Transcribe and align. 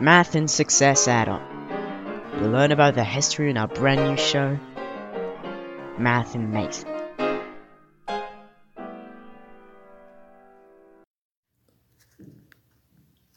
Math 0.00 0.36
and 0.36 0.48
Success 0.48 1.08
Add-on. 1.08 1.42
You'll 2.38 2.52
learn 2.52 2.70
about 2.70 2.94
the 2.94 3.02
history 3.02 3.50
in 3.50 3.56
our 3.56 3.66
brand 3.66 4.00
new 4.08 4.16
show, 4.16 4.56
Math 5.98 6.36
and 6.36 6.52
Mason. 6.52 6.88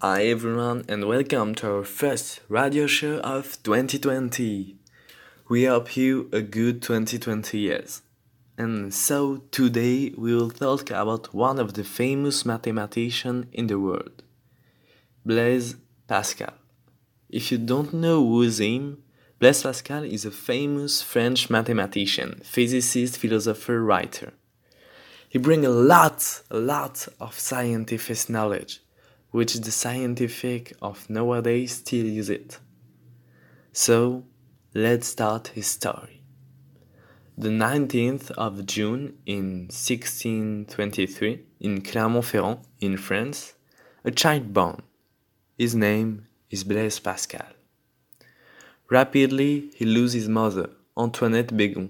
Hi 0.04 0.26
everyone 0.26 0.86
and 0.88 1.08
welcome 1.08 1.56
to 1.56 1.78
our 1.78 1.84
first 1.84 2.42
radio 2.48 2.86
show 2.86 3.18
of 3.22 3.58
2020. 3.64 4.78
We 5.50 5.64
hope 5.66 5.98
you 5.98 6.30
a 6.32 6.44
good 6.44 6.84
2020 6.84 7.58
years. 7.58 8.04
And 8.56 8.94
so 8.94 9.38
today 9.50 10.14
we 10.16 10.36
will 10.36 10.52
talk 10.52 10.92
about 10.92 11.34
one 11.34 11.58
of 11.58 11.74
the 11.74 11.84
famous 11.84 12.46
mathematicians 12.46 13.48
in 13.52 13.66
the 13.66 13.80
world, 13.80 14.22
Blaise 15.26 15.76
Pascal. 16.08 16.61
If 17.32 17.50
you 17.50 17.58
don't 17.58 17.94
know 17.94 18.22
who 18.22 18.42
is 18.42 18.60
him, 18.60 19.04
Blaise 19.40 19.64
Pascal 19.64 20.04
is 20.04 20.26
a 20.26 20.32
famous 20.32 21.02
French 21.02 21.50
mathematician, 21.50 22.42
physicist, 22.44 23.18
philosopher, 23.18 23.82
writer. 23.82 24.34
He 25.30 25.40
brings 25.40 25.66
a 25.66 25.70
lot, 25.70 26.42
a 26.52 26.58
lot 26.58 27.08
of 27.22 27.40
scientific 27.40 28.30
knowledge 28.30 28.82
which 29.32 29.54
the 29.54 29.72
scientific 29.72 30.74
of 30.82 31.10
nowadays 31.10 31.78
still 31.78 32.06
use 32.06 32.30
it. 32.30 32.60
So, 33.72 34.26
let's 34.74 35.08
start 35.08 35.48
his 35.56 35.68
story. 35.68 36.22
The 37.38 37.48
19th 37.48 38.32
of 38.32 38.66
June 38.66 39.18
in 39.26 39.70
1623, 39.70 41.46
in 41.62 41.82
Clermont-Ferrand, 41.82 42.60
in 42.82 42.98
France, 42.98 43.54
a 44.04 44.12
child 44.12 44.54
born. 44.54 44.82
His 45.58 45.74
name 45.76 46.28
is 46.52 46.64
Blaise 46.64 47.00
Pascal. 47.00 47.48
Rapidly, 48.90 49.72
he 49.74 49.86
loses 49.86 50.24
his 50.24 50.30
mother, 50.30 50.70
Antoinette 50.98 51.48
Bégon. 51.48 51.90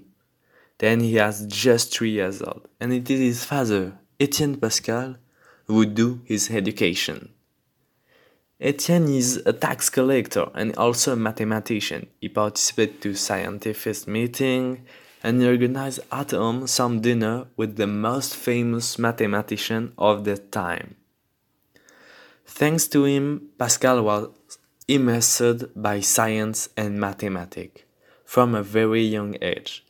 Then 0.78 1.00
he 1.00 1.16
has 1.16 1.46
just 1.46 1.92
three 1.92 2.12
years 2.12 2.40
old, 2.40 2.68
and 2.80 2.92
it 2.92 3.10
is 3.10 3.20
his 3.20 3.44
father, 3.44 3.98
Etienne 4.18 4.56
Pascal, 4.56 5.16
would 5.68 5.94
do 5.94 6.20
his 6.24 6.50
education. 6.50 7.30
Etienne 8.60 9.08
is 9.08 9.42
a 9.44 9.52
tax 9.52 9.90
collector 9.90 10.48
and 10.54 10.76
also 10.76 11.14
a 11.14 11.16
mathematician. 11.16 12.06
He 12.20 12.28
participates 12.28 13.02
to 13.02 13.14
scientific 13.14 14.06
meetings 14.06 14.78
and 15.22 15.40
he 15.40 15.48
organized 15.48 16.00
at 16.12 16.30
home 16.30 16.68
some 16.68 17.00
dinner 17.00 17.46
with 17.56 17.76
the 17.76 17.88
most 17.88 18.36
famous 18.36 18.98
mathematician 18.98 19.92
of 19.98 20.24
the 20.24 20.36
time. 20.38 20.94
Thanks 22.54 22.86
to 22.88 23.04
him, 23.04 23.48
Pascal 23.58 24.02
was 24.02 24.28
immersed 24.86 25.72
by 25.74 26.00
science 26.00 26.68
and 26.76 27.00
mathematics 27.00 27.80
from 28.26 28.54
a 28.54 28.62
very 28.62 29.02
young 29.02 29.36
age, 29.40 29.86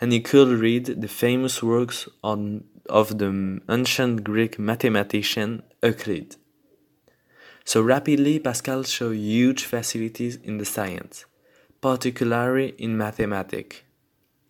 and 0.00 0.10
he 0.10 0.20
could 0.20 0.48
read 0.48 0.86
the 0.86 1.08
famous 1.08 1.62
works 1.62 2.08
on, 2.22 2.64
of 2.88 3.18
the 3.18 3.60
ancient 3.68 4.24
Greek 4.24 4.58
mathematician 4.58 5.62
Euclid. 5.82 6.36
So 7.66 7.82
rapidly, 7.82 8.38
Pascal 8.38 8.84
showed 8.84 9.16
huge 9.16 9.64
facilities 9.64 10.36
in 10.36 10.56
the 10.56 10.64
science, 10.64 11.26
particularly 11.82 12.74
in 12.78 12.96
mathematics, 12.96 13.82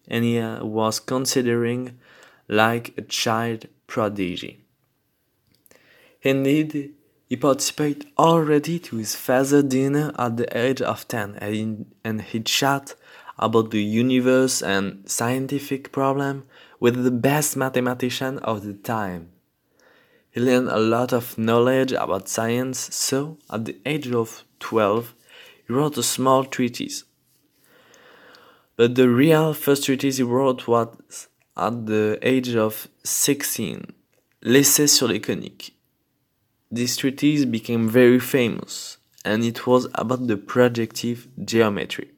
and 0.06 0.24
he 0.24 0.38
uh, 0.38 0.64
was 0.64 1.00
considering 1.00 1.98
like 2.46 2.94
a 2.96 3.02
child 3.02 3.66
prodigy. 3.88 4.64
Indeed, 6.22 6.94
he 7.28 7.36
participated 7.36 8.06
already 8.18 8.78
to 8.78 8.96
his 8.96 9.14
father's 9.14 9.64
dinner 9.64 10.12
at 10.18 10.36
the 10.36 10.56
age 10.56 10.82
of 10.82 11.08
10 11.08 11.36
and, 11.36 11.86
and 12.04 12.22
he 12.22 12.40
chat 12.40 12.94
about 13.38 13.70
the 13.70 13.82
universe 13.82 14.62
and 14.62 15.08
scientific 15.08 15.90
problem 15.90 16.44
with 16.78 17.02
the 17.02 17.10
best 17.10 17.56
mathematician 17.56 18.38
of 18.40 18.64
the 18.64 18.74
time. 18.74 19.30
He 20.30 20.40
learned 20.40 20.68
a 20.68 20.78
lot 20.78 21.12
of 21.12 21.38
knowledge 21.38 21.92
about 21.92 22.28
science, 22.28 22.94
so 22.94 23.38
at 23.50 23.64
the 23.64 23.76
age 23.86 24.10
of 24.10 24.44
12, 24.60 25.14
he 25.66 25.72
wrote 25.72 25.96
a 25.96 26.02
small 26.02 26.44
treatise. 26.44 27.04
But 28.76 28.96
the 28.96 29.08
real 29.08 29.54
first 29.54 29.84
treatise 29.84 30.16
he 30.16 30.24
wrote 30.24 30.66
was 30.66 31.28
at 31.56 31.86
the 31.86 32.18
age 32.20 32.54
of 32.56 32.88
16, 33.04 33.92
L'essai 34.42 34.86
sur 34.86 35.06
les 35.06 35.20
coniques. 35.20 35.70
This 36.76 36.96
treatise 36.96 37.44
became 37.44 37.88
very 37.88 38.18
famous, 38.18 38.98
and 39.24 39.44
it 39.44 39.64
was 39.64 39.86
about 39.94 40.26
the 40.26 40.36
projective 40.36 41.28
geometry. 41.44 42.10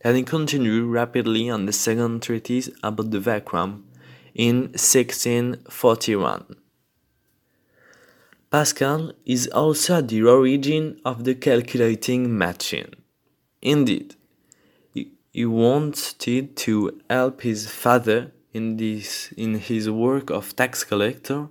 And 0.00 0.16
he 0.16 0.24
continued 0.24 0.86
rapidly 0.90 1.48
on 1.48 1.66
the 1.66 1.72
second 1.72 2.24
treatise 2.24 2.68
about 2.82 3.12
the 3.12 3.20
vacuum 3.20 3.86
in 4.34 4.72
1641. 4.74 6.56
Pascal 8.50 9.12
is 9.24 9.46
also 9.46 10.00
the 10.00 10.20
origin 10.24 11.00
of 11.04 11.22
the 11.22 11.36
calculating 11.36 12.36
machine. 12.36 12.92
Indeed, 13.62 14.16
he 14.94 15.46
wanted 15.46 16.56
to 16.56 17.00
help 17.08 17.42
his 17.42 17.70
father 17.70 18.32
in, 18.52 18.78
this, 18.78 19.30
in 19.36 19.54
his 19.60 19.88
work 19.88 20.30
of 20.30 20.56
tax 20.56 20.82
collector. 20.82 21.50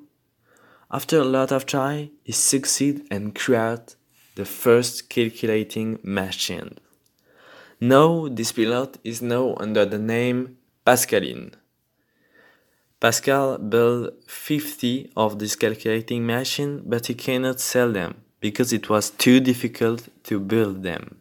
After 0.95 1.19
a 1.19 1.25
lot 1.25 1.51
of 1.51 1.65
try, 1.65 2.09
he 2.23 2.31
succeed 2.31 3.05
and 3.11 3.35
create 3.35 3.97
the 4.35 4.45
first 4.45 5.09
calculating 5.09 5.99
machine. 6.03 6.77
Now 7.81 8.29
this 8.29 8.53
pilot 8.53 8.97
is 9.03 9.21
known 9.21 9.55
under 9.59 9.85
the 9.85 9.99
name 9.99 10.55
Pascaline. 10.85 11.51
Pascal 13.01 13.57
built 13.57 14.13
50 14.25 15.11
of 15.17 15.37
this 15.37 15.57
calculating 15.57 16.25
machine, 16.25 16.81
but 16.85 17.07
he 17.07 17.13
cannot 17.13 17.59
sell 17.59 17.91
them 17.91 18.21
because 18.39 18.71
it 18.71 18.89
was 18.89 19.09
too 19.09 19.41
difficult 19.41 20.07
to 20.23 20.39
build 20.39 20.83
them. 20.83 21.17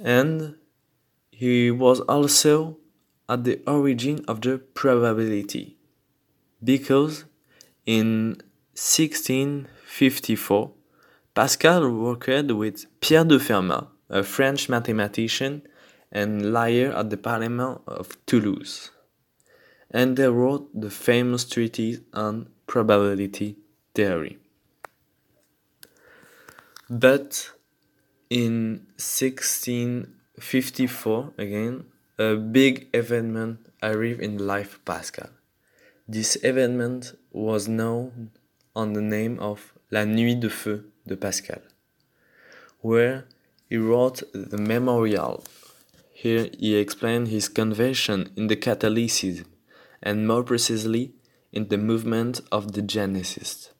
And 0.00 0.56
he 1.30 1.70
was 1.70 2.00
also 2.00 2.78
at 3.28 3.44
the 3.44 3.60
origin 3.64 4.24
of 4.26 4.40
the 4.40 4.58
probability 4.58 5.75
because 6.62 7.24
in 7.84 8.36
1654 8.74 10.72
Pascal 11.34 11.90
worked 11.90 12.52
with 12.52 12.86
Pierre 13.00 13.24
de 13.24 13.38
Fermat, 13.38 13.88
a 14.08 14.22
French 14.22 14.68
mathematician 14.68 15.62
and 16.10 16.52
lawyer 16.52 16.92
at 16.92 17.10
the 17.10 17.16
Parliament 17.16 17.80
of 17.86 18.16
Toulouse 18.26 18.90
and 19.90 20.16
they 20.16 20.28
wrote 20.28 20.68
the 20.78 20.90
famous 20.90 21.44
treatise 21.44 22.00
on 22.12 22.50
probability 22.66 23.56
theory. 23.94 24.38
But 26.88 27.50
in 28.30 28.86
1654, 28.96 31.32
again, 31.38 31.86
a 32.18 32.36
big 32.36 32.88
event 32.92 33.58
arrived 33.82 34.20
in 34.20 34.36
the 34.36 34.44
life 34.44 34.74
of 34.74 34.84
Pascal. 34.84 35.30
This 36.08 36.36
event 36.44 37.14
was 37.32 37.66
known 37.66 38.30
on 38.76 38.92
the 38.92 39.02
name 39.02 39.40
of 39.40 39.72
La 39.90 40.04
Nuit 40.04 40.38
de 40.38 40.48
Feu 40.48 40.84
de 41.04 41.16
Pascal, 41.16 41.62
where 42.80 43.24
he 43.68 43.76
wrote 43.76 44.22
the 44.32 44.56
memorial. 44.56 45.42
Here 46.12 46.48
he 46.56 46.76
explained 46.76 47.26
his 47.26 47.48
conversion 47.48 48.30
in 48.36 48.46
the 48.46 48.54
Catholicism 48.54 49.46
and 50.00 50.28
more 50.28 50.44
precisely 50.44 51.12
in 51.52 51.66
the 51.66 51.76
movement 51.76 52.40
of 52.52 52.74
the 52.74 52.82
Jansenists. 52.82 53.70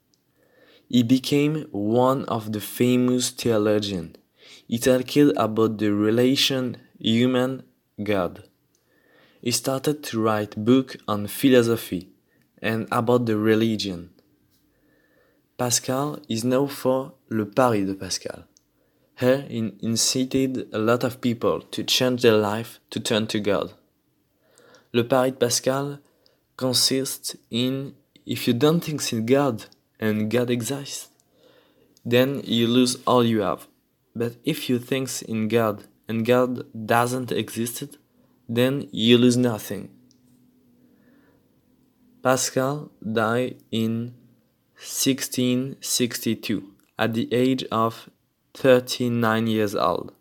He 0.89 1.05
became 1.05 1.69
one 1.71 2.25
of 2.25 2.51
the 2.51 2.61
famous 2.61 3.31
theologians. 3.31 4.17
He 4.67 4.79
talked 4.79 5.17
about 5.17 5.79
the 5.79 5.95
relation 5.95 6.79
human-God. 6.99 8.43
He 9.41 9.53
started 9.53 10.03
to 10.03 10.21
write 10.21 10.65
books 10.65 10.97
on 11.07 11.29
philosophy 11.29 12.11
and 12.63 12.89
about 12.91 13.27
the 13.27 13.37
religion. 13.37 14.11
Pascal 15.59 16.19
is 16.29 16.45
known 16.45 16.69
for 16.69 17.13
Le 17.31 17.47
Pari 17.47 17.85
de 17.85 17.95
Pascal. 17.95 18.45
He 19.19 19.73
incited 19.81 20.69
a 20.73 20.79
lot 20.79 21.03
of 21.03 21.21
people 21.21 21.63
to 21.63 21.83
change 21.83 22.23
their 22.23 22.37
life 22.37 22.79
to 22.91 23.01
turn 23.01 23.27
to 23.29 23.41
God. 23.41 23.73
Le 24.93 25.05
Pari 25.05 25.31
de 25.31 25.37
Pascal 25.37 25.99
consists 26.57 27.37
in 27.51 27.95
if 28.27 28.47
you 28.47 28.53
don't 28.53 28.81
think 28.81 29.13
in 29.13 29.25
God 29.25 29.67
and 30.01 30.31
God 30.31 30.51
exists, 30.51 31.09
then 32.05 32.43
you 32.45 32.67
lose 32.67 32.99
all 33.07 33.25
you 33.25 33.41
have. 33.41 33.67
But 34.15 34.37
if 34.45 34.69
you 34.69 34.79
think 34.79 35.23
in 35.23 35.49
God 35.49 35.85
and 36.09 36.27
God 36.27 36.67
doesn't 36.87 37.33
exist, 37.33 37.97
then 38.49 38.89
you 38.93 39.19
lose 39.19 39.37
nothing. 39.37 39.96
Pascal 42.27 42.91
died 43.01 43.63
in 43.71 44.13
1662 44.75 46.73
at 46.99 47.15
the 47.15 47.33
age 47.33 47.63
of 47.71 48.11
39 48.55 49.47
years 49.47 49.77
old. 49.77 50.13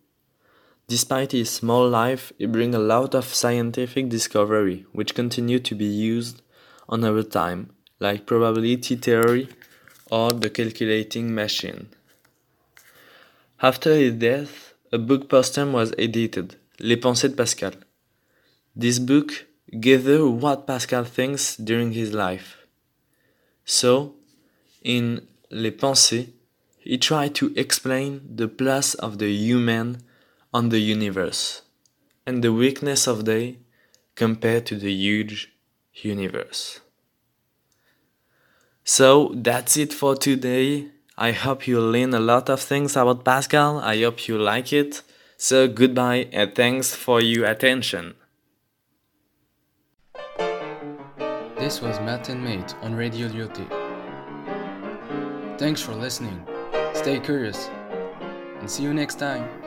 Despite 0.87 1.31
his 1.31 1.49
small 1.49 1.89
life, 1.89 2.31
he 2.37 2.45
brings 2.45 2.75
a 2.75 2.79
lot 2.93 3.15
of 3.15 3.33
scientific 3.33 4.07
discovery 4.09 4.85
which 4.91 5.15
continue 5.15 5.57
to 5.61 5.73
be 5.73 5.85
used 5.85 6.43
on 6.87 7.03
our 7.03 7.23
time, 7.23 7.71
like 7.99 8.27
probability 8.27 8.95
theory 8.95 9.49
or 10.11 10.31
the 10.31 10.51
calculating 10.51 11.33
machine. 11.33 11.89
After 13.63 13.95
his 13.95 14.13
death, 14.13 14.75
a 14.91 14.99
book 14.99 15.27
post-hume 15.27 15.73
was 15.73 15.91
edited, 15.97 16.57
Les 16.79 16.97
Pensées 16.97 17.29
de 17.29 17.35
Pascal. 17.35 17.73
This 18.75 18.99
book 18.99 19.47
gathers 19.79 20.29
what 20.29 20.67
Pascal 20.67 21.03
thinks 21.03 21.55
during 21.55 21.91
his 21.91 22.13
life. 22.13 22.57
So, 23.65 24.15
in 24.83 25.27
Les 25.49 25.71
Pensées, 25.71 26.29
he 26.79 26.97
tried 26.97 27.33
to 27.35 27.51
explain 27.55 28.21
the 28.35 28.47
place 28.47 28.93
of 28.93 29.17
the 29.17 29.31
human 29.31 30.03
on 30.53 30.69
the 30.69 30.79
universe 30.79 31.63
and 32.25 32.43
the 32.43 32.53
weakness 32.53 33.07
of 33.07 33.25
they 33.25 33.57
compared 34.15 34.65
to 34.67 34.75
the 34.75 34.93
huge 34.93 35.51
universe. 35.93 36.79
So 38.83 39.31
that's 39.35 39.77
it 39.77 39.93
for 39.93 40.15
today. 40.15 40.89
I 41.17 41.31
hope 41.31 41.67
you 41.67 41.81
learn 41.81 42.13
a 42.13 42.19
lot 42.19 42.49
of 42.49 42.61
things 42.61 42.95
about 42.95 43.25
Pascal. 43.25 43.79
I 43.79 44.01
hope 44.01 44.27
you 44.27 44.37
like 44.37 44.71
it. 44.71 45.01
So 45.37 45.67
goodbye 45.67 46.27
and 46.31 46.53
thanks 46.53 46.93
for 46.93 47.19
your 47.19 47.45
attention. 47.45 48.15
This 51.65 51.81
was 51.81 51.99
Matt 51.99 52.29
and 52.29 52.43
Mate 52.43 52.75
on 52.83 52.93
Radio 52.93 53.27
Lyoté. 53.27 53.67
Thanks 55.57 55.81
for 55.81 55.95
listening. 55.95 56.45
Stay 56.93 57.19
curious 57.19 57.71
and 58.59 58.69
see 58.69 58.83
you 58.83 58.93
next 58.93 59.15
time. 59.15 59.64